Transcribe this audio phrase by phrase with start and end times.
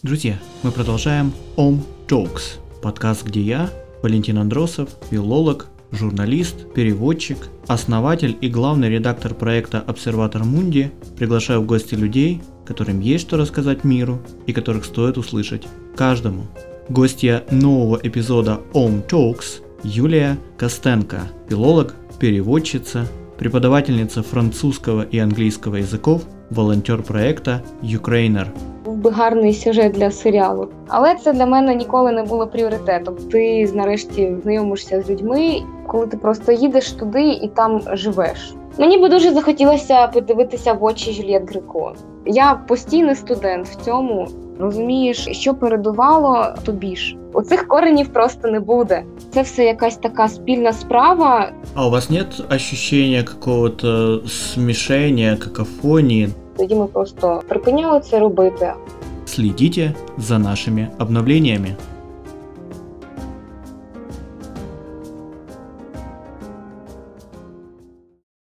[0.00, 3.68] Друзья, мы продолжаем Om Talks, подкаст, где я,
[4.00, 11.96] Валентин Андросов, филолог, журналист, переводчик, основатель и главный редактор проекта «Обсерватор Мунди» приглашаю в гости
[11.96, 15.66] людей, которым есть что рассказать миру и которых стоит услышать
[15.96, 16.46] каждому.
[16.88, 27.02] Гостья нового эпизода Om Talks Юлия Костенко, филолог, переводчица, преподавательница французского и английского языков, волонтер
[27.02, 28.46] проекта Ukrainer–
[28.98, 30.68] би гарний сюжет для серіалу.
[30.88, 33.14] Але це для мене ніколи не було пріоритетом.
[33.14, 38.54] Ти нарешті знайомишся з людьми, коли ти просто їдеш туди і там живеш.
[38.78, 41.94] Мені би дуже захотілося подивитися в очі Жюльєт Греко.
[42.26, 44.28] Я постійний студент в цьому.
[44.58, 47.16] Розумієш, що передувало тобі ж.
[47.33, 49.03] Оцих коренів просто не буде.
[49.33, 51.51] Це все якась така спільна справа.
[51.75, 56.29] А у вас нет ощущения какого-то смешения, какофонии?
[56.57, 58.73] Тоді ми просто припиняли це робити.
[59.25, 61.75] Следите за нашими обновлениями.